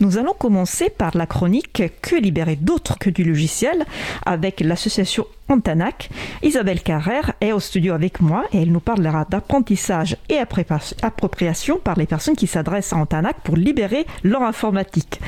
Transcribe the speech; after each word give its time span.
Nous 0.00 0.16
allons 0.16 0.32
commencer 0.32 0.90
par 0.90 1.16
la 1.16 1.26
chronique 1.26 1.82
Que 2.02 2.14
libérer 2.14 2.54
d'autres 2.54 2.98
que 2.98 3.10
du 3.10 3.24
logiciel 3.24 3.84
avec 4.24 4.60
l'association 4.60 5.26
Antanac. 5.48 6.10
Isabelle 6.42 6.82
Carrère 6.82 7.32
est 7.40 7.52
au 7.52 7.58
studio 7.58 7.94
avec 7.94 8.20
moi 8.20 8.44
et 8.52 8.62
elle 8.62 8.70
nous 8.70 8.80
parlera 8.80 9.26
d'apprentissage 9.28 10.16
et 10.28 10.38
appropriation 10.38 11.78
par 11.82 11.96
les 11.96 12.06
personnes 12.06 12.36
qui 12.36 12.46
s'adressent 12.46 12.92
à 12.92 12.96
Antanac 12.96 13.40
pour 13.42 13.56
libérer 13.56 14.06
leur 14.22 14.42
informatique. 14.42 15.20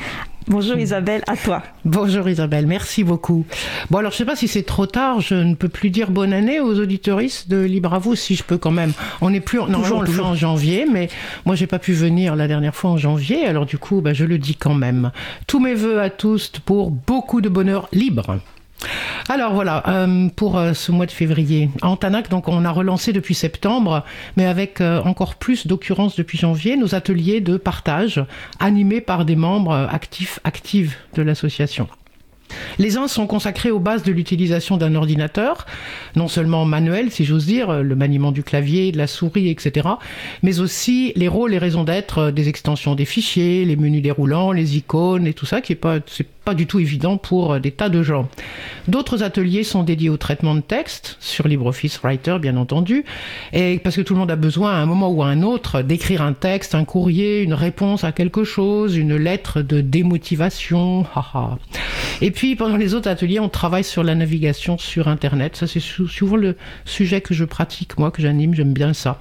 Bonjour 0.47 0.77
Isabelle, 0.77 1.21
à 1.27 1.37
toi. 1.37 1.61
Bonjour 1.85 2.27
Isabelle, 2.27 2.65
merci 2.65 3.03
beaucoup. 3.03 3.45
Bon 3.89 3.99
alors 3.99 4.11
je 4.11 4.17
sais 4.17 4.25
pas 4.25 4.35
si 4.35 4.47
c'est 4.47 4.63
trop 4.63 4.87
tard, 4.87 5.21
je 5.21 5.35
ne 5.35 5.53
peux 5.53 5.69
plus 5.69 5.91
dire 5.91 6.09
bonne 6.09 6.33
année 6.33 6.59
aux 6.59 6.79
auditoristes 6.79 7.47
de 7.47 7.61
Libre 7.61 7.93
à 7.93 7.99
vous, 7.99 8.15
si 8.15 8.35
je 8.35 8.43
peux 8.43 8.57
quand 8.57 8.71
même. 8.71 8.91
On 9.21 9.29
n'est 9.29 9.39
plus, 9.39 9.59
normalement 9.59 9.99
on 9.99 10.01
le 10.01 10.07
fait 10.07 10.21
en 10.21 10.35
janvier, 10.35 10.87
mais 10.91 11.09
moi 11.45 11.55
j'ai 11.55 11.67
pas 11.67 11.79
pu 11.79 11.93
venir 11.93 12.35
la 12.35 12.47
dernière 12.47 12.75
fois 12.75 12.89
en 12.89 12.97
janvier, 12.97 13.45
alors 13.45 13.65
du 13.65 13.77
coup 13.77 14.01
bah, 14.01 14.13
je 14.13 14.25
le 14.25 14.39
dis 14.39 14.55
quand 14.55 14.73
même. 14.73 15.11
Tous 15.45 15.59
mes 15.59 15.75
voeux 15.75 16.01
à 16.01 16.09
tous 16.09 16.51
pour 16.65 16.89
beaucoup 16.89 17.41
de 17.41 17.47
bonheur 17.47 17.87
libre. 17.93 18.39
Alors 19.29 19.53
voilà, 19.53 19.83
euh, 19.87 20.29
pour 20.35 20.57
euh, 20.57 20.73
ce 20.73 20.91
mois 20.91 21.05
de 21.05 21.11
février, 21.11 21.69
Antanac, 21.81 22.29
donc 22.29 22.47
on 22.47 22.65
a 22.65 22.71
relancé 22.71 23.13
depuis 23.13 23.35
septembre, 23.35 24.03
mais 24.35 24.45
avec 24.45 24.81
euh, 24.81 25.01
encore 25.03 25.35
plus 25.35 25.67
d'occurrences 25.67 26.15
depuis 26.15 26.37
janvier, 26.37 26.75
nos 26.75 26.95
ateliers 26.95 27.41
de 27.41 27.57
partage 27.57 28.23
animés 28.59 29.01
par 29.01 29.25
des 29.25 29.35
membres 29.35 29.87
actifs, 29.91 30.39
actives 30.43 30.95
de 31.13 31.21
l'association. 31.21 31.87
Les 32.79 32.97
uns 32.97 33.07
sont 33.07 33.27
consacrés 33.27 33.71
aux 33.71 33.79
bases 33.79 34.03
de 34.03 34.11
l'utilisation 34.11 34.75
d'un 34.75 34.95
ordinateur, 34.95 35.65
non 36.17 36.27
seulement 36.27 36.65
manuel, 36.65 37.09
si 37.09 37.23
j'ose 37.23 37.45
dire, 37.45 37.81
le 37.81 37.95
maniement 37.95 38.33
du 38.33 38.43
clavier, 38.43 38.91
de 38.91 38.97
la 38.97 39.07
souris, 39.07 39.49
etc., 39.49 39.87
mais 40.43 40.59
aussi 40.59 41.13
les 41.15 41.29
rôles 41.29 41.53
et 41.53 41.57
raisons 41.57 41.85
d'être 41.85 42.29
des 42.29 42.49
extensions 42.49 42.93
des 42.93 43.05
fichiers, 43.05 43.63
les 43.63 43.77
menus 43.77 44.01
déroulants, 44.01 44.51
les 44.51 44.75
icônes 44.75 45.27
et 45.27 45.33
tout 45.33 45.45
ça, 45.45 45.61
qui 45.61 45.71
est 45.71 45.75
pas, 45.75 45.99
pas 46.43 46.53
du 46.55 46.65
tout 46.65 46.79
évident 46.79 47.17
pour 47.17 47.59
des 47.59 47.71
tas 47.71 47.89
de 47.89 48.01
gens. 48.01 48.27
D'autres 48.87 49.23
ateliers 49.23 49.63
sont 49.63 49.83
dédiés 49.83 50.09
au 50.09 50.17
traitement 50.17 50.55
de 50.55 50.61
texte, 50.61 51.17
sur 51.19 51.47
LibreOffice 51.47 51.99
Writer, 51.99 52.37
bien 52.41 52.57
entendu, 52.57 53.05
et 53.53 53.79
parce 53.79 53.95
que 53.95 54.01
tout 54.01 54.13
le 54.13 54.19
monde 54.19 54.31
a 54.31 54.35
besoin, 54.35 54.71
à 54.71 54.77
un 54.77 54.85
moment 54.85 55.09
ou 55.09 55.21
à 55.21 55.27
un 55.27 55.43
autre, 55.43 55.81
d'écrire 55.81 56.21
un 56.21 56.33
texte, 56.33 56.73
un 56.73 56.85
courrier, 56.85 57.41
une 57.41 57.53
réponse 57.53 58.03
à 58.03 58.11
quelque 58.11 58.43
chose, 58.43 58.95
une 58.97 59.15
lettre 59.15 59.61
de 59.61 59.81
démotivation. 59.81 61.05
Et 62.21 62.31
puis, 62.31 62.55
pendant 62.55 62.77
les 62.77 62.93
autres 62.93 63.09
ateliers, 63.09 63.39
on 63.39 63.49
travaille 63.49 63.83
sur 63.83 64.03
la 64.03 64.15
navigation 64.15 64.77
sur 64.77 65.07
Internet. 65.07 65.55
Ça, 65.55 65.67
c'est 65.67 65.79
souvent 65.79 66.37
le 66.37 66.55
sujet 66.85 67.21
que 67.21 67.33
je 67.33 67.45
pratique, 67.45 67.97
moi, 67.97 68.11
que 68.11 68.21
j'anime. 68.21 68.53
J'aime 68.53 68.73
bien 68.73 68.93
ça. 68.93 69.19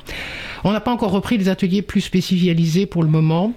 On 0.64 0.72
n'a 0.72 0.80
pas 0.80 0.92
encore 0.92 1.10
repris 1.10 1.38
des 1.38 1.48
ateliers 1.48 1.82
plus 1.82 2.00
spécialisés 2.00 2.86
pour 2.86 3.02
le 3.02 3.08
moment. 3.08 3.52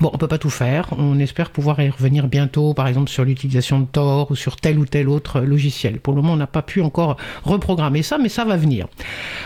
Bon, 0.00 0.10
on 0.12 0.18
peut 0.18 0.28
pas 0.28 0.38
tout 0.38 0.50
faire. 0.50 0.88
On 0.98 1.18
espère 1.18 1.50
pouvoir 1.50 1.80
y 1.80 1.88
revenir 1.88 2.28
bientôt, 2.28 2.74
par 2.74 2.86
exemple 2.86 3.10
sur 3.10 3.24
l'utilisation 3.24 3.80
de 3.80 3.86
Tor 3.86 4.30
ou 4.30 4.36
sur 4.36 4.56
tel 4.56 4.78
ou 4.78 4.84
tel 4.84 5.08
autre 5.08 5.40
logiciel. 5.40 6.00
Pour 6.00 6.14
le 6.14 6.20
moment, 6.20 6.34
on 6.34 6.36
n'a 6.36 6.46
pas 6.46 6.62
pu 6.62 6.82
encore 6.82 7.16
reprogrammer 7.44 8.02
ça, 8.02 8.18
mais 8.18 8.28
ça 8.28 8.44
va 8.44 8.56
venir. 8.56 8.88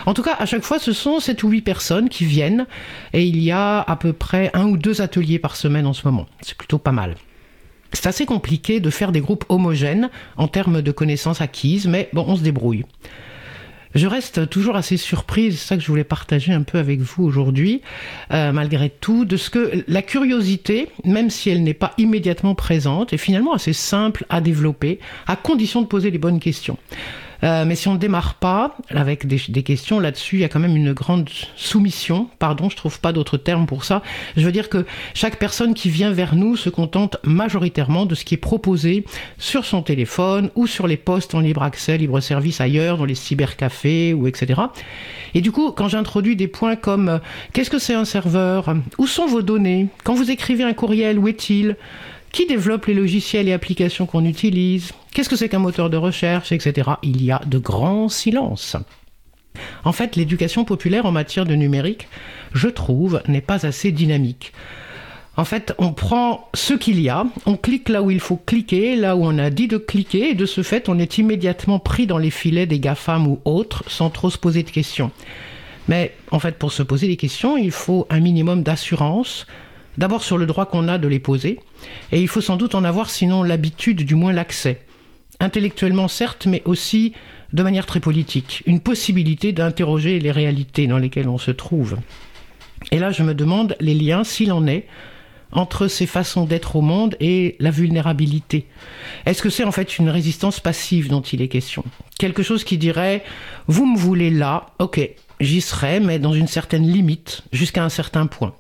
En 0.06 0.14
tout 0.14 0.22
cas, 0.22 0.34
à 0.38 0.46
chaque 0.46 0.62
fois, 0.62 0.78
ce 0.78 0.92
sont 0.92 1.20
7 1.20 1.42
ou 1.44 1.50
8 1.50 1.60
personnes 1.62 2.08
qui 2.08 2.24
viennent 2.24 2.66
et 3.12 3.24
il 3.24 3.40
y 3.40 3.52
a 3.52 3.80
à 3.80 3.96
peu 3.96 4.12
près 4.12 4.50
un 4.54 4.66
ou 4.66 4.76
deux 4.76 5.00
ateliers 5.00 5.38
par 5.38 5.54
semaine 5.54 5.86
en 5.86 5.92
ce 5.92 6.06
moment. 6.06 6.26
C'est 6.40 6.56
plutôt 6.56 6.78
pas 6.78 6.92
mal. 6.92 7.14
C'est 7.92 8.06
assez 8.06 8.26
compliqué 8.26 8.80
de 8.80 8.90
faire 8.90 9.12
des 9.12 9.20
groupes 9.20 9.44
homogènes 9.48 10.10
en 10.36 10.48
termes 10.48 10.82
de 10.82 10.92
connaissances 10.92 11.40
acquises, 11.40 11.86
mais 11.86 12.08
bon, 12.12 12.24
on 12.26 12.36
se 12.36 12.42
débrouille. 12.42 12.84
Je 13.94 14.06
reste 14.06 14.48
toujours 14.48 14.77
assez 14.77 14.96
surprise, 14.96 15.58
c'est 15.58 15.66
ça 15.66 15.77
que 15.77 15.83
je 15.83 15.88
voulais 15.88 16.05
partager 16.05 16.52
un 16.52 16.62
peu 16.62 16.78
avec 16.78 17.00
vous 17.00 17.24
aujourd'hui, 17.24 17.83
euh, 18.33 18.52
malgré 18.52 18.88
tout, 18.88 19.24
de 19.24 19.36
ce 19.36 19.50
que 19.50 19.84
la 19.88 20.02
curiosité, 20.02 20.88
même 21.05 21.28
si 21.28 21.50
elle 21.50 21.64
n'est 21.64 21.74
pas 21.74 21.92
immédiatement 21.98 22.55
présente, 22.55 23.12
est 23.12 23.18
finalement 23.18 23.52
assez 23.52 23.72
simple 23.72 24.24
à 24.28 24.41
développer, 24.41 25.00
à 25.27 25.34
condition 25.34 25.83
de 25.83 25.86
poser 25.86 26.12
les 26.12 26.18
bonnes 26.18 26.38
questions. 26.38 26.78
Euh, 27.42 27.64
mais 27.64 27.74
si 27.74 27.88
on 27.88 27.94
ne 27.94 27.98
démarre 27.98 28.34
pas 28.34 28.77
avec 28.91 29.27
des, 29.27 29.41
des 29.48 29.62
questions 29.62 30.01
là-dessus, 30.01 30.36
il 30.36 30.40
y 30.40 30.45
a 30.45 30.48
quand 30.48 30.61
même 30.61 30.77
une 30.77 30.92
grande 30.92 31.28
soumission. 31.56 32.28
Pardon, 32.39 32.68
je 32.68 32.77
trouve 32.77 33.01
pas 33.01 33.12
d'autre 33.12 33.36
terme 33.36 33.67
pour 33.67 33.84
ça. 33.84 34.02
Je 34.36 34.45
veux 34.45 34.52
dire 34.52 34.68
que 34.68 34.84
chaque 35.14 35.39
personne 35.39 35.74
qui 35.74 35.90
vient 35.90 36.12
vers 36.12 36.34
nous 36.34 36.56
se 36.56 36.70
contente 36.70 37.17
majoritairement 37.24 38.06
de 38.06 38.14
ce 38.14 38.24
qui 38.24 38.34
est 38.34 38.39
proposé 38.39 39.05
sur 39.39 39.64
son 39.64 39.83
téléphone 39.83 40.51
ou 40.55 40.67
sur 40.67 40.86
les 40.86 40.96
postes 40.96 41.34
en 41.34 41.40
libre 41.40 41.62
accès, 41.62 41.98
libre 41.98 42.20
service 42.20 42.61
ailleurs, 42.61 42.98
dans 42.98 43.05
les 43.05 43.14
cybercafés 43.14 44.14
ou 44.14 44.27
etc. 44.27 44.61
Et 45.34 45.40
du 45.40 45.52
coup, 45.52 45.72
quand 45.72 45.89
j'introduis 45.89 46.36
des 46.36 46.48
points 46.48 46.77
comme 46.77 47.08
euh, 47.08 47.18
qu'est-ce 47.52 47.70
que 47.70 47.78
c'est 47.78 47.95
un 47.95 48.05
serveur? 48.05 48.74
Où 48.98 49.07
sont 49.07 49.27
vos 49.27 49.42
données? 49.42 49.89
Quand 50.05 50.14
vous 50.14 50.30
écrivez 50.30 50.64
un 50.64 50.72
courriel, 50.72 51.18
où 51.18 51.28
est-il? 51.28 51.77
Qui 52.33 52.46
développe 52.46 52.86
les 52.86 52.95
logiciels 52.95 53.48
et 53.48 53.52
applications 53.52 54.07
qu'on 54.07 54.24
utilise? 54.24 54.92
Qu'est-ce 55.13 55.29
que 55.29 55.36
c'est 55.36 55.48
qu'un 55.48 55.58
moteur 55.58 55.91
de 55.91 55.96
recherche, 55.96 56.52
etc. 56.52 56.91
Il 57.02 57.23
y 57.23 57.30
a 57.30 57.41
de 57.46 57.58
grands 57.58 58.08
silences. 58.08 58.77
En 59.85 59.92
fait, 59.92 60.17
l'éducation 60.17 60.64
populaire 60.64 61.07
en 61.07 61.13
matière 61.13 61.45
de 61.45 61.55
numérique, 61.55 62.08
je 62.52 62.69
trouve, 62.69 63.23
n'est 63.27 63.40
pas 63.40 63.67
assez 63.67 63.90
dynamique. 63.92 64.52
En 65.36 65.45
fait, 65.45 65.74
on 65.79 65.92
prend 65.92 66.48
ce 66.55 66.74
qu'il 66.74 67.01
y 67.01 67.08
a, 67.08 67.24
on 67.46 67.57
clique 67.57 67.89
là 67.89 68.02
où 68.02 68.11
il 68.11 68.20
faut 68.20 68.36
cliquer, 68.36 68.96
là 68.96 69.17
où 69.17 69.24
on 69.24 69.39
a 69.39 69.51
dit 69.51 69.69
de 69.69 69.79
cliquer, 69.79 70.30
et 70.30 70.35
de 70.35 70.46
ce 70.46 70.63
fait, 70.63 70.89
on 70.89 70.98
est 70.98 71.19
immédiatement 71.19 71.79
pris 71.79 72.07
dans 72.07 72.19
les 72.19 72.30
filets 72.30 72.67
des 72.67 72.79
GAFAM 72.79 73.27
ou 73.27 73.40
autres 73.45 73.85
sans 73.89 74.11
trop 74.11 74.30
se 74.30 74.39
poser 74.39 74.63
de 74.63 74.70
questions. 74.70 75.11
Mais 75.89 76.14
en 76.30 76.39
fait, 76.39 76.58
pour 76.58 76.73
se 76.73 76.83
poser 76.83 77.07
des 77.07 77.17
questions, 77.17 77.57
il 77.57 77.70
faut 77.70 78.07
un 78.11 78.20
minimum 78.20 78.63
d'assurance, 78.63 79.46
D'abord 80.00 80.22
sur 80.22 80.38
le 80.38 80.46
droit 80.46 80.64
qu'on 80.64 80.88
a 80.88 80.96
de 80.96 81.06
les 81.06 81.18
poser, 81.18 81.61
et 82.11 82.22
il 82.22 82.27
faut 82.27 82.40
sans 82.40 82.56
doute 82.56 82.74
en 82.74 82.84
avoir 82.84 83.11
sinon 83.11 83.42
l'habitude, 83.42 84.06
du 84.06 84.14
moins 84.14 84.33
l'accès. 84.33 84.80
Intellectuellement 85.40 86.08
certes, 86.08 86.46
mais 86.46 86.62
aussi 86.64 87.12
de 87.52 87.62
manière 87.62 87.84
très 87.84 88.00
politique. 88.00 88.62
Une 88.64 88.80
possibilité 88.80 89.52
d'interroger 89.52 90.18
les 90.18 90.30
réalités 90.30 90.86
dans 90.86 90.96
lesquelles 90.96 91.28
on 91.28 91.36
se 91.36 91.50
trouve. 91.50 91.98
Et 92.92 92.98
là, 92.98 93.10
je 93.10 93.22
me 93.22 93.34
demande 93.34 93.77
les 93.78 93.92
liens, 93.92 94.24
s'il 94.24 94.52
en 94.52 94.66
est, 94.66 94.86
entre 95.52 95.86
ces 95.86 96.06
façons 96.06 96.46
d'être 96.46 96.77
au 96.77 96.80
monde 96.80 97.14
et 97.20 97.56
la 97.60 97.70
vulnérabilité 97.70 98.68
Est-ce 99.27 99.42
que 99.42 99.50
c'est 99.50 99.64
en 99.64 99.72
fait 99.72 99.98
une 99.98 100.08
résistance 100.08 100.60
passive 100.60 101.10
dont 101.10 101.20
il 101.20 101.42
est 101.42 101.48
question? 101.48 101.84
Quelque 102.18 102.42
chose 102.42 102.64
qui 102.64 102.78
dirait, 102.78 103.22
vous 103.66 103.84
me 103.84 103.98
voulez 103.98 104.30
là, 104.30 104.68
ok, 104.78 105.10
j'y 105.40 105.60
serai, 105.60 106.00
mais 106.00 106.18
dans 106.18 106.33
une 106.33 106.48
certaine 106.48 106.90
limite, 106.90 107.42
jusqu'à 107.52 107.84
un 107.84 107.90
certain 107.90 108.27
point. 108.27 108.55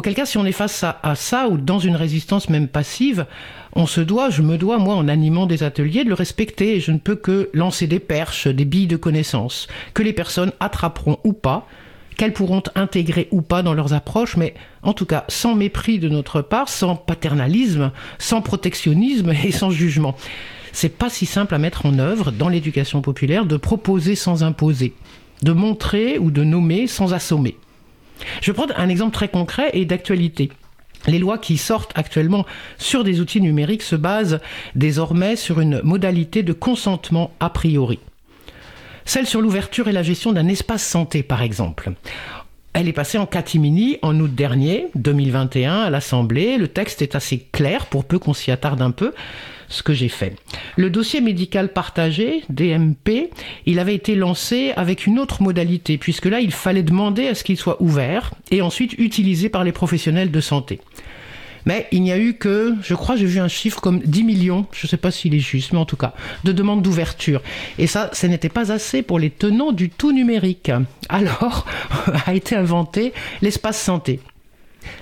Auquel 0.00 0.14
cas, 0.14 0.24
si 0.24 0.38
on 0.38 0.46
est 0.46 0.52
face 0.52 0.82
à, 0.82 1.14
ça 1.14 1.48
ou 1.48 1.58
dans 1.58 1.78
une 1.78 1.94
résistance 1.94 2.48
même 2.48 2.68
passive, 2.68 3.26
on 3.74 3.84
se 3.84 4.00
doit, 4.00 4.30
je 4.30 4.40
me 4.40 4.56
dois, 4.56 4.78
moi, 4.78 4.94
en 4.94 5.08
animant 5.08 5.44
des 5.44 5.62
ateliers, 5.62 6.04
de 6.04 6.08
le 6.08 6.14
respecter 6.14 6.76
et 6.76 6.80
je 6.80 6.90
ne 6.90 6.96
peux 6.96 7.16
que 7.16 7.50
lancer 7.52 7.86
des 7.86 7.98
perches, 7.98 8.48
des 8.48 8.64
billes 8.64 8.86
de 8.86 8.96
connaissances, 8.96 9.68
que 9.92 10.02
les 10.02 10.14
personnes 10.14 10.52
attraperont 10.58 11.18
ou 11.22 11.34
pas, 11.34 11.68
qu'elles 12.16 12.32
pourront 12.32 12.62
intégrer 12.76 13.28
ou 13.30 13.42
pas 13.42 13.62
dans 13.62 13.74
leurs 13.74 13.92
approches, 13.92 14.38
mais 14.38 14.54
en 14.82 14.94
tout 14.94 15.04
cas 15.04 15.26
sans 15.28 15.54
mépris 15.54 15.98
de 15.98 16.08
notre 16.08 16.40
part, 16.40 16.70
sans 16.70 16.96
paternalisme, 16.96 17.92
sans 18.18 18.40
protectionnisme 18.40 19.34
et 19.44 19.52
sans 19.52 19.70
jugement. 19.70 20.16
C'est 20.72 20.96
pas 20.96 21.10
si 21.10 21.26
simple 21.26 21.54
à 21.54 21.58
mettre 21.58 21.84
en 21.84 21.98
œuvre 21.98 22.30
dans 22.30 22.48
l'éducation 22.48 23.02
populaire 23.02 23.44
de 23.44 23.58
proposer 23.58 24.14
sans 24.14 24.44
imposer, 24.44 24.94
de 25.42 25.52
montrer 25.52 26.18
ou 26.18 26.30
de 26.30 26.42
nommer 26.42 26.86
sans 26.86 27.12
assommer. 27.12 27.58
Je 28.40 28.50
vais 28.50 28.54
prendre 28.54 28.74
un 28.76 28.88
exemple 28.88 29.12
très 29.12 29.28
concret 29.28 29.70
et 29.72 29.84
d'actualité. 29.84 30.50
Les 31.06 31.18
lois 31.18 31.38
qui 31.38 31.56
sortent 31.56 31.92
actuellement 31.96 32.44
sur 32.78 33.04
des 33.04 33.20
outils 33.20 33.40
numériques 33.40 33.82
se 33.82 33.96
basent 33.96 34.40
désormais 34.74 35.36
sur 35.36 35.60
une 35.60 35.80
modalité 35.82 36.42
de 36.42 36.52
consentement 36.52 37.32
a 37.40 37.50
priori. 37.50 37.98
Celle 39.04 39.26
sur 39.26 39.40
l'ouverture 39.40 39.88
et 39.88 39.92
la 39.92 40.02
gestion 40.02 40.32
d'un 40.32 40.46
espace 40.46 40.84
santé, 40.84 41.22
par 41.22 41.42
exemple. 41.42 41.92
Elle 42.72 42.86
est 42.86 42.92
passée 42.92 43.18
en 43.18 43.26
catimini 43.26 43.98
en 44.02 44.18
août 44.20 44.32
dernier, 44.32 44.88
2021, 44.94 45.80
à 45.82 45.90
l'Assemblée. 45.90 46.56
Le 46.56 46.68
texte 46.68 47.02
est 47.02 47.16
assez 47.16 47.46
clair, 47.50 47.86
pour 47.86 48.04
peu 48.04 48.18
qu'on 48.18 48.34
s'y 48.34 48.50
attarde 48.52 48.80
un 48.82 48.92
peu 48.92 49.12
ce 49.70 49.82
que 49.82 49.94
j'ai 49.94 50.08
fait. 50.08 50.36
Le 50.76 50.90
dossier 50.90 51.22
médical 51.22 51.72
partagé, 51.72 52.42
DMP, 52.50 53.30
il 53.64 53.78
avait 53.78 53.94
été 53.94 54.14
lancé 54.16 54.72
avec 54.76 55.06
une 55.06 55.18
autre 55.18 55.42
modalité, 55.42 55.96
puisque 55.96 56.26
là, 56.26 56.40
il 56.40 56.52
fallait 56.52 56.82
demander 56.82 57.28
à 57.28 57.34
ce 57.34 57.44
qu'il 57.44 57.56
soit 57.56 57.80
ouvert 57.80 58.32
et 58.50 58.60
ensuite 58.60 58.92
utilisé 58.98 59.48
par 59.48 59.64
les 59.64 59.72
professionnels 59.72 60.30
de 60.30 60.40
santé. 60.40 60.80
Mais 61.66 61.86
il 61.92 62.02
n'y 62.02 62.12
a 62.12 62.18
eu 62.18 62.34
que, 62.34 62.74
je 62.82 62.94
crois, 62.94 63.16
j'ai 63.16 63.26
vu 63.26 63.38
un 63.38 63.48
chiffre 63.48 63.80
comme 63.80 64.00
10 64.00 64.24
millions, 64.24 64.66
je 64.72 64.86
ne 64.86 64.88
sais 64.88 64.96
pas 64.96 65.10
s'il 65.10 65.34
est 65.34 65.40
juste, 65.40 65.72
mais 65.72 65.78
en 65.78 65.84
tout 65.84 65.96
cas, 65.96 66.14
de 66.44 66.52
demandes 66.52 66.82
d'ouverture. 66.82 67.42
Et 67.78 67.86
ça, 67.86 68.10
ce 68.12 68.26
n'était 68.26 68.48
pas 68.48 68.72
assez 68.72 69.02
pour 69.02 69.18
les 69.18 69.30
tenants 69.30 69.72
du 69.72 69.90
tout 69.90 70.12
numérique. 70.12 70.70
Alors, 71.08 71.66
a 72.26 72.34
été 72.34 72.56
inventé 72.56 73.12
l'espace 73.42 73.80
santé. 73.80 74.20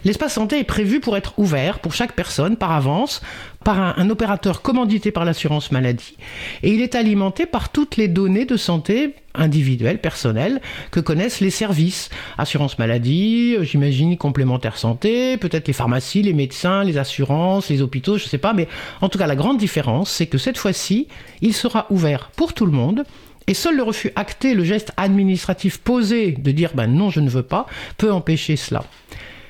L'espace 0.05 0.35
santé 0.35 0.59
est 0.59 0.65
prévu 0.65 1.01
pour 1.01 1.17
être 1.17 1.39
ouvert 1.39 1.79
pour 1.81 1.95
chaque 1.95 2.15
personne 2.15 2.57
par 2.57 2.73
avance 2.73 3.21
par 3.65 3.99
un, 3.99 4.09
opérateur 4.09 4.63
commandité 4.63 5.11
par 5.11 5.25
l'assurance 5.25 5.73
maladie 5.73 6.17
et 6.63 6.73
il 6.73 6.81
est 6.81 6.95
alimenté 6.95 7.45
par 7.45 7.71
toutes 7.71 7.97
les 7.97 8.09
données 8.09 8.45
de 8.45 8.57
santé 8.57 9.15
individuelles, 9.35 10.01
personnelles 10.01 10.61
que 10.91 11.01
connaissent 11.01 11.41
les 11.41 11.51
services. 11.51 12.09
Assurance 12.39 12.79
maladie, 12.79 13.57
euh, 13.59 13.65
j'imagine 13.65 14.17
complémentaire 14.17 14.79
santé, 14.79 15.37
peut-être 15.37 15.67
les 15.67 15.75
pharmacies, 15.75 16.23
les 16.23 16.33
médecins, 16.33 16.83
les 16.83 16.99
assurances, 16.99 17.69
les 17.69 17.83
hôpitaux, 17.83 18.17
je 18.17 18.25
ne 18.25 18.29
sais 18.29 18.39
pas, 18.39 18.53
mais 18.53 18.69
en 19.01 19.09
tout 19.09 19.19
cas 19.19 19.27
la 19.27 19.37
grande 19.37 19.59
différence 19.59 20.11
c'est 20.11 20.27
que 20.27 20.39
cette 20.39 20.57
fois-ci 20.57 21.09
il 21.43 21.53
sera 21.53 21.87
ouvert 21.91 22.31
pour 22.37 22.55
tout 22.55 22.67
le 22.67 22.73
monde 22.73 23.05
et 23.49 23.55
seul 23.55 23.77
le 23.77 23.83
refus 23.83 24.13
acté, 24.15 24.55
le 24.55 24.63
geste 24.63 24.93
administratif 24.99 25.79
posé 25.79 26.33
de 26.33 26.51
dire 26.53 26.73
ben 26.75 26.87
non, 26.87 27.11
je 27.11 27.21
ne 27.21 27.31
veux 27.31 27.43
pas, 27.43 27.67
peut 27.97 28.13
empêcher 28.13 28.57
cela. 28.57 28.85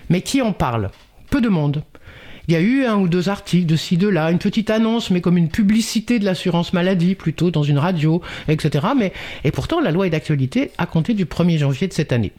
Mais 0.08 0.22
qui 0.22 0.43
en 0.43 0.52
parle? 0.52 0.90
Peu 1.31 1.40
de 1.40 1.49
monde. 1.49 1.82
Il 2.49 2.55
y 2.55 2.56
a 2.56 2.60
eu 2.60 2.87
un 2.87 2.96
ou 2.96 3.08
deux 3.08 3.28
articles 3.28 3.66
de 3.66 3.76
ci, 3.76 3.99
de 3.99 4.08
là, 4.08 4.31
une 4.31 4.38
petite 4.38 4.70
annonce, 4.70 5.10
mais 5.10 5.20
comme 5.20 5.37
une 5.37 5.50
publicité 5.50 6.19
de 6.19 6.25
l'assurance 6.25 6.72
maladie, 6.72 7.14
plutôt 7.14 7.50
dans 7.50 7.62
une 7.62 7.76
radio, 7.76 8.22
etc. 8.49 8.87
Mais, 8.96 9.12
et 9.44 9.50
pourtant, 9.50 9.81
la 9.81 9.90
loi 9.90 10.06
est 10.06 10.10
d'actualité 10.10 10.70
à 10.78 10.87
compter 10.87 11.12
du 11.12 11.26
1er 11.26 11.58
janvier 11.58 11.88
de 11.88 11.93
cette 11.93 12.10
année. 12.10 12.32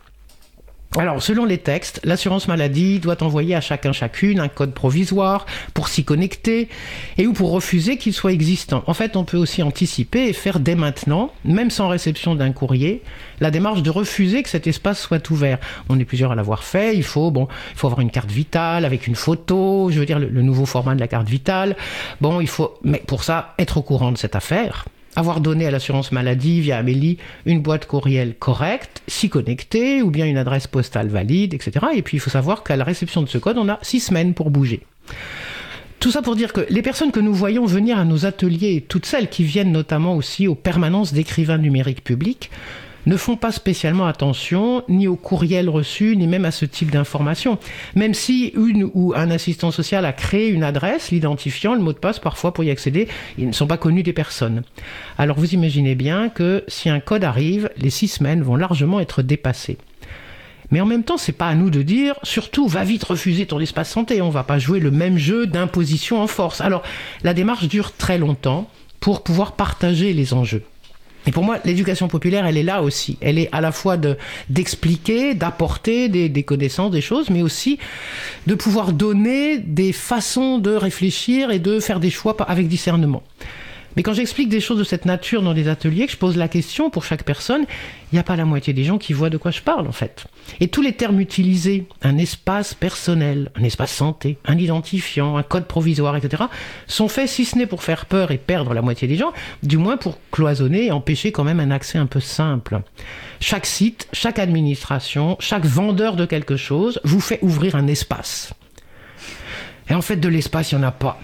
Alors, 0.97 1.21
selon 1.21 1.45
les 1.45 1.59
textes, 1.59 2.01
l'assurance 2.03 2.47
maladie 2.47 2.99
doit 2.99 3.21
envoyer 3.21 3.53
à 3.53 3.61
chacun 3.61 3.91
chacune 3.91 4.39
un 4.39 4.47
code 4.47 4.73
provisoire 4.73 5.45
pour 5.75 5.87
s'y 5.87 6.03
connecter 6.03 6.67
et 7.19 7.27
ou 7.27 7.33
pour 7.33 7.51
refuser 7.51 7.97
qu'il 7.97 8.11
soit 8.11 8.31
existant. 8.31 8.83
En 8.87 8.95
fait, 8.95 9.15
on 9.15 9.23
peut 9.23 9.37
aussi 9.37 9.61
anticiper 9.61 10.27
et 10.27 10.33
faire 10.33 10.59
dès 10.59 10.73
maintenant, 10.73 11.31
même 11.45 11.69
sans 11.69 11.89
réception 11.89 12.33
d'un 12.33 12.51
courrier, 12.53 13.03
la 13.39 13.51
démarche 13.51 13.83
de 13.83 13.89
refuser 13.91 14.41
que 14.41 14.49
cet 14.49 14.65
espace 14.65 14.99
soit 14.99 15.29
ouvert. 15.29 15.59
On 15.89 15.99
est 15.99 16.05
plusieurs 16.05 16.31
à 16.31 16.35
l'avoir 16.35 16.63
fait. 16.63 16.95
Il 16.95 17.03
faut, 17.03 17.29
bon, 17.29 17.47
il 17.71 17.77
faut 17.77 17.85
avoir 17.85 18.01
une 18.01 18.11
carte 18.11 18.31
vitale 18.31 18.83
avec 18.83 19.05
une 19.05 19.15
photo, 19.15 19.91
je 19.91 19.99
veux 19.99 20.07
dire 20.07 20.17
le, 20.17 20.27
le 20.27 20.41
nouveau 20.41 20.65
format 20.65 20.95
de 20.95 20.99
la 20.99 21.07
carte 21.07 21.29
vitale. 21.29 21.75
Bon, 22.19 22.41
il 22.41 22.47
faut, 22.47 22.79
mais 22.83 23.03
pour 23.05 23.23
ça, 23.23 23.53
être 23.59 23.77
au 23.77 23.83
courant 23.83 24.11
de 24.11 24.17
cette 24.17 24.35
affaire 24.35 24.85
avoir 25.15 25.41
donné 25.41 25.65
à 25.65 25.71
l'assurance 25.71 26.11
maladie 26.11 26.61
via 26.61 26.77
Amélie 26.77 27.17
une 27.45 27.61
boîte 27.61 27.85
courriel 27.85 28.35
correcte, 28.35 29.01
s'y 29.07 29.29
connecter, 29.29 30.01
ou 30.01 30.11
bien 30.11 30.25
une 30.25 30.37
adresse 30.37 30.67
postale 30.67 31.07
valide, 31.07 31.53
etc. 31.53 31.87
Et 31.95 32.01
puis 32.01 32.17
il 32.17 32.19
faut 32.19 32.29
savoir 32.29 32.63
qu'à 32.63 32.75
la 32.75 32.83
réception 32.83 33.21
de 33.21 33.27
ce 33.27 33.37
code, 33.37 33.57
on 33.57 33.69
a 33.69 33.79
six 33.81 33.99
semaines 33.99 34.33
pour 34.33 34.49
bouger. 34.51 34.81
Tout 35.99 36.11
ça 36.11 36.21
pour 36.21 36.37
dire 36.37 36.53
que 36.53 36.65
les 36.69 36.81
personnes 36.81 37.11
que 37.11 37.19
nous 37.19 37.33
voyons 37.33 37.65
venir 37.65 37.97
à 37.97 38.05
nos 38.05 38.25
ateliers, 38.25 38.85
toutes 38.87 39.05
celles 39.05 39.29
qui 39.29 39.43
viennent 39.43 39.73
notamment 39.73 40.15
aussi 40.15 40.47
aux 40.47 40.55
permanences 40.55 41.11
d'écrivains 41.11 41.57
numériques 41.57 42.05
publics, 42.05 42.49
ne 43.05 43.17
font 43.17 43.35
pas 43.35 43.51
spécialement 43.51 44.05
attention 44.05 44.83
ni 44.87 45.07
au 45.07 45.15
courriel 45.15 45.69
reçu, 45.69 46.15
ni 46.15 46.27
même 46.27 46.45
à 46.45 46.51
ce 46.51 46.65
type 46.65 46.91
d'information. 46.91 47.57
Même 47.95 48.13
si 48.13 48.53
une 48.55 48.89
ou 48.93 49.13
un 49.15 49.31
assistant 49.31 49.71
social 49.71 50.05
a 50.05 50.13
créé 50.13 50.49
une 50.49 50.63
adresse, 50.63 51.11
l'identifiant, 51.11 51.73
le 51.73 51.81
mot 51.81 51.93
de 51.93 51.97
passe, 51.97 52.19
parfois 52.19 52.53
pour 52.53 52.63
y 52.63 52.71
accéder, 52.71 53.07
ils 53.37 53.47
ne 53.47 53.53
sont 53.53 53.67
pas 53.67 53.77
connus 53.77 54.03
des 54.03 54.13
personnes. 54.13 54.63
Alors 55.17 55.39
vous 55.39 55.53
imaginez 55.53 55.95
bien 55.95 56.29
que 56.29 56.63
si 56.67 56.89
un 56.89 56.99
code 56.99 57.23
arrive, 57.23 57.69
les 57.77 57.89
six 57.89 58.07
semaines 58.07 58.43
vont 58.43 58.55
largement 58.55 58.99
être 58.99 59.21
dépassées. 59.21 59.77
Mais 60.71 60.81
en 60.81 60.85
même 60.85 61.03
temps, 61.03 61.17
c'est 61.17 61.31
pas 61.31 61.47
à 61.47 61.55
nous 61.55 61.69
de 61.69 61.81
dire, 61.81 62.15
surtout, 62.23 62.67
va 62.67 62.83
vite 62.83 63.03
refuser 63.03 63.47
ton 63.47 63.59
espace 63.59 63.89
santé. 63.89 64.21
On 64.21 64.29
va 64.29 64.43
pas 64.43 64.59
jouer 64.59 64.79
le 64.79 64.91
même 64.91 65.17
jeu 65.17 65.47
d'imposition 65.47 66.21
en 66.21 66.27
force. 66.27 66.61
Alors, 66.61 66.83
la 67.23 67.33
démarche 67.33 67.67
dure 67.67 67.93
très 67.93 68.19
longtemps 68.19 68.69
pour 68.99 69.23
pouvoir 69.23 69.53
partager 69.53 70.13
les 70.13 70.33
enjeux. 70.33 70.63
Et 71.27 71.31
pour 71.31 71.43
moi, 71.43 71.59
l'éducation 71.65 72.07
populaire, 72.07 72.45
elle 72.45 72.57
est 72.57 72.63
là 72.63 72.81
aussi. 72.81 73.17
Elle 73.21 73.37
est 73.37 73.49
à 73.51 73.61
la 73.61 73.71
fois 73.71 73.97
de 73.97 74.17
d'expliquer, 74.49 75.33
d'apporter 75.33 76.07
des, 76.09 76.43
connaissances, 76.43 76.91
des 76.91 77.01
choses, 77.01 77.29
mais 77.29 77.41
aussi 77.41 77.77
de 78.47 78.55
pouvoir 78.55 78.93
donner 78.93 79.57
des 79.59 79.91
façons 79.91 80.57
de 80.57 80.71
réfléchir 80.71 81.51
et 81.51 81.59
de 81.59 81.79
faire 81.79 81.99
des 81.99 82.09
choix 82.09 82.35
avec 82.47 82.67
discernement. 82.67 83.23
Mais 83.99 84.03
quand 84.03 84.13
j'explique 84.13 84.47
des 84.47 84.61
choses 84.61 84.77
de 84.77 84.85
cette 84.85 85.03
nature 85.03 85.41
dans 85.41 85.53
des 85.53 85.67
ateliers, 85.67 86.05
que 86.05 86.13
je 86.13 86.17
pose 86.17 86.37
la 86.37 86.47
question 86.47 86.89
pour 86.89 87.03
chaque 87.03 87.25
personne, 87.25 87.65
il 87.67 88.15
n'y 88.15 88.19
a 88.19 88.23
pas 88.23 88.37
la 88.37 88.45
moitié 88.45 88.71
des 88.71 88.85
gens 88.85 88.97
qui 88.97 89.11
voient 89.11 89.29
de 89.29 89.35
quoi 89.35 89.51
je 89.51 89.59
parle 89.59 89.85
en 89.89 89.91
fait. 89.91 90.23
Et 90.61 90.69
tous 90.69 90.81
les 90.81 90.93
termes 90.93 91.19
utilisés, 91.19 91.85
un 92.01 92.17
espace 92.17 92.73
personnel, 92.73 93.51
un 93.55 93.63
espace 93.65 93.91
santé, 93.91 94.37
un 94.45 94.57
identifiant, 94.57 95.35
un 95.35 95.43
code 95.43 95.65
provisoire, 95.65 96.15
etc., 96.15 96.43
sont 96.87 97.09
faits 97.09 97.27
si 97.27 97.43
ce 97.43 97.57
n'est 97.57 97.65
pour 97.65 97.83
faire 97.83 98.05
peur 98.05 98.31
et 98.31 98.37
perdre 98.37 98.73
la 98.73 98.81
moitié 98.81 99.05
des 99.05 99.17
gens, 99.17 99.33
du 99.63 99.77
moins 99.77 99.97
pour 99.97 100.17
cloisonner 100.31 100.85
et 100.85 100.91
empêcher 100.91 101.33
quand 101.33 101.43
même 101.43 101.59
un 101.59 101.69
accès 101.69 101.97
un 101.97 102.05
peu 102.05 102.21
simple. 102.21 102.79
Chaque 103.41 103.65
site, 103.65 104.07
chaque 104.13 104.39
administration, 104.39 105.35
chaque 105.41 105.65
vendeur 105.65 106.15
de 106.15 106.25
quelque 106.25 106.55
chose 106.55 107.01
vous 107.03 107.19
fait 107.19 107.39
ouvrir 107.41 107.75
un 107.75 107.87
espace. 107.87 108.53
Et 109.89 109.93
en 109.93 110.01
fait, 110.01 110.15
de 110.15 110.29
l'espace, 110.29 110.71
il 110.71 110.77
n'y 110.77 110.85
en 110.85 110.87
a 110.87 110.91
pas. 110.93 111.19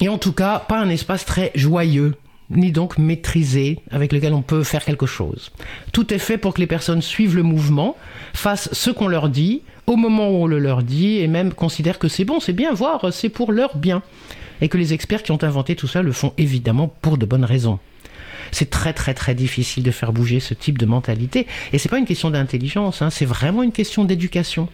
Et 0.00 0.08
en 0.08 0.18
tout 0.18 0.32
cas, 0.32 0.60
pas 0.60 0.78
un 0.78 0.88
espace 0.88 1.24
très 1.24 1.50
joyeux, 1.54 2.14
ni 2.50 2.70
donc 2.72 2.98
maîtrisé, 2.98 3.80
avec 3.90 4.12
lequel 4.12 4.32
on 4.32 4.42
peut 4.42 4.62
faire 4.62 4.84
quelque 4.84 5.06
chose. 5.06 5.50
Tout 5.92 6.14
est 6.14 6.18
fait 6.18 6.38
pour 6.38 6.54
que 6.54 6.60
les 6.60 6.66
personnes 6.66 7.02
suivent 7.02 7.36
le 7.36 7.42
mouvement, 7.42 7.96
fassent 8.32 8.68
ce 8.72 8.90
qu'on 8.90 9.08
leur 9.08 9.28
dit, 9.28 9.62
au 9.86 9.96
moment 9.96 10.30
où 10.30 10.42
on 10.42 10.46
le 10.46 10.58
leur 10.58 10.82
dit, 10.82 11.18
et 11.18 11.26
même 11.26 11.52
considèrent 11.52 11.98
que 11.98 12.08
c'est 12.08 12.24
bon, 12.24 12.40
c'est 12.40 12.52
bien, 12.52 12.72
voire 12.72 13.12
c'est 13.12 13.28
pour 13.28 13.52
leur 13.52 13.76
bien. 13.76 14.02
Et 14.60 14.68
que 14.68 14.78
les 14.78 14.92
experts 14.92 15.22
qui 15.22 15.32
ont 15.32 15.42
inventé 15.42 15.76
tout 15.76 15.88
ça 15.88 16.02
le 16.02 16.12
font 16.12 16.32
évidemment 16.38 16.88
pour 16.88 17.18
de 17.18 17.26
bonnes 17.26 17.44
raisons. 17.44 17.78
C'est 18.50 18.70
très 18.70 18.92
très 18.92 19.14
très 19.14 19.34
difficile 19.34 19.82
de 19.82 19.90
faire 19.90 20.12
bouger 20.12 20.40
ce 20.40 20.54
type 20.54 20.78
de 20.78 20.86
mentalité. 20.86 21.46
Et 21.72 21.78
c'est 21.78 21.88
pas 21.88 21.98
une 21.98 22.06
question 22.06 22.30
d'intelligence, 22.30 23.02
hein, 23.02 23.10
c'est 23.10 23.26
vraiment 23.26 23.62
une 23.62 23.72
question 23.72 24.04
d'éducation. 24.04 24.68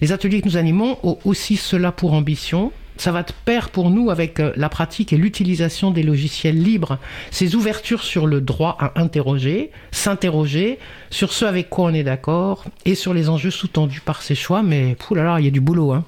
Les 0.00 0.12
ateliers 0.12 0.40
que 0.40 0.48
nous 0.48 0.56
animons 0.56 0.96
ont 1.02 1.18
aussi 1.24 1.56
cela 1.56 1.90
pour 1.92 2.12
ambition, 2.12 2.72
ça 2.98 3.12
va 3.12 3.22
de 3.22 3.32
pair 3.44 3.70
pour 3.70 3.90
nous 3.90 4.10
avec 4.10 4.40
euh, 4.40 4.52
la 4.56 4.68
pratique 4.68 5.12
et 5.12 5.16
l'utilisation 5.16 5.90
des 5.90 6.02
logiciels 6.02 6.60
libres, 6.60 6.98
ces 7.30 7.54
ouvertures 7.54 8.02
sur 8.02 8.26
le 8.26 8.40
droit 8.40 8.76
à 8.80 9.00
interroger, 9.00 9.70
s'interroger 9.92 10.78
sur 11.10 11.32
ce 11.32 11.44
avec 11.44 11.70
quoi 11.70 11.86
on 11.86 11.94
est 11.94 12.02
d'accord 12.02 12.64
et 12.84 12.94
sur 12.94 13.14
les 13.14 13.28
enjeux 13.28 13.50
sous-tendus 13.50 14.00
par 14.00 14.22
ces 14.22 14.34
choix. 14.34 14.62
Mais 14.62 14.96
là, 15.12 15.38
il 15.38 15.44
y 15.44 15.48
a 15.48 15.52
du 15.52 15.60
boulot. 15.60 15.92
Hein. 15.92 16.04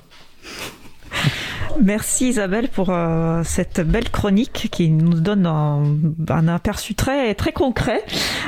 Merci 1.79 2.29
Isabelle 2.29 2.69
pour 2.69 2.89
euh, 2.91 3.43
cette 3.45 3.81
belle 3.81 4.11
chronique 4.11 4.69
qui 4.71 4.91
nous 4.91 5.15
donne 5.21 5.47
un, 5.47 5.83
un 6.29 6.49
aperçu 6.49 6.95
très 6.95 7.35
très 7.35 7.53
concret. 7.53 8.03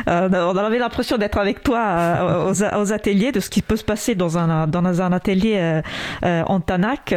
Euh, 0.08 0.28
on 0.32 0.56
avait 0.56 0.78
l'impression 0.78 1.18
d'être 1.18 1.38
avec 1.38 1.62
toi 1.62 1.80
euh, 1.80 2.50
aux, 2.50 2.80
aux, 2.80 2.92
ateliers, 2.92 3.32
de 3.32 3.40
ce 3.40 3.50
qui 3.50 3.62
peut 3.62 3.76
se 3.76 3.84
passer 3.84 4.14
dans 4.14 4.38
un 4.38 4.66
dans 4.66 5.02
un 5.02 5.12
atelier 5.12 5.80
en 6.22 6.60
Tanac. 6.60 7.14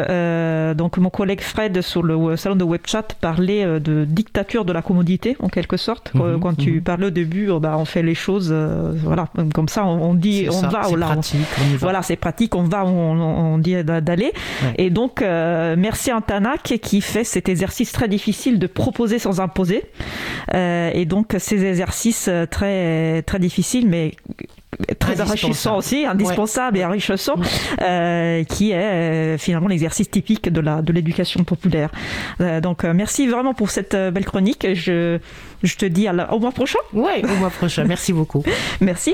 donc 0.77 0.97
mon 0.97 1.09
collègue 1.09 1.41
Fred 1.41 1.81
sur 1.81 2.03
le 2.03 2.35
salon 2.37 2.55
de 2.55 2.63
WebChat 2.63 3.07
parlait 3.19 3.79
de 3.79 4.05
dictature 4.05 4.65
de 4.65 4.73
la 4.73 4.81
commodité 4.81 5.35
en 5.39 5.49
quelque 5.49 5.77
sorte. 5.77 6.13
Mmh, 6.13 6.39
Quand 6.41 6.55
tu 6.55 6.79
mmh. 6.79 6.81
parlais 6.81 7.07
au 7.07 7.11
début, 7.11 7.49
oh, 7.49 7.59
bah, 7.59 7.75
on 7.77 7.85
fait 7.85 8.03
les 8.03 8.15
choses, 8.15 8.51
voilà, 8.51 9.27
comme 9.53 9.67
ça 9.67 9.85
on, 9.85 10.09
on 10.09 10.13
dit 10.13 10.47
on 10.49 10.61
ça, 10.61 10.67
va, 10.67 10.89
là, 10.95 11.07
pratique, 11.07 11.47
on, 11.59 11.73
on 11.73 11.77
voilà, 11.77 12.01
c'est 12.01 12.15
pratique, 12.15 12.55
on 12.55 12.63
va, 12.63 12.85
on, 12.85 13.19
on 13.19 13.57
dit 13.57 13.83
d'aller. 13.83 14.31
Ouais. 14.63 14.73
Et 14.77 14.89
donc 14.89 15.21
merci 15.21 15.94
merci 15.95 16.11
Antanak 16.11 16.61
qui 16.81 16.99
fait 16.99 17.23
cet 17.23 17.47
exercice 17.47 17.93
très 17.93 18.09
difficile 18.09 18.59
de 18.59 18.67
proposer 18.67 19.17
sans 19.17 19.39
imposer. 19.39 19.83
Euh, 20.53 20.91
et 20.93 21.05
donc 21.05 21.35
ces 21.37 21.63
exercices 21.63 22.29
très 22.51 23.21
très 23.21 23.39
difficiles, 23.39 23.87
mais 23.87 24.11
très 24.99 25.21
enrichissant 25.21 25.77
aussi, 25.77 26.05
indispensable 26.05 26.77
ouais. 26.77 26.83
et 26.83 26.85
enrichissant, 26.85 27.35
euh, 27.81 28.43
qui 28.43 28.71
est 28.71 28.75
euh, 28.75 29.37
finalement 29.37 29.67
l'exercice 29.67 30.09
typique 30.09 30.51
de 30.51 30.61
la 30.61 30.81
de 30.81 30.91
l'éducation 30.91 31.43
populaire. 31.43 31.89
Euh, 32.41 32.61
donc 32.61 32.83
merci 32.83 33.27
vraiment 33.27 33.53
pour 33.53 33.69
cette 33.69 33.95
belle 33.95 34.25
chronique. 34.25 34.67
Je 34.73 35.19
je 35.63 35.75
te 35.77 35.85
dis 35.85 36.07
à 36.07 36.13
la, 36.13 36.33
au 36.33 36.39
mois 36.39 36.51
prochain. 36.51 36.79
Oui, 36.93 37.23
au 37.23 37.35
mois 37.39 37.49
prochain. 37.49 37.85
Merci 37.85 38.13
beaucoup. 38.13 38.43
merci. 38.81 39.13